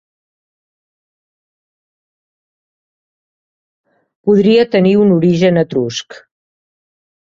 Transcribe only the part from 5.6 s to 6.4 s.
etrusc.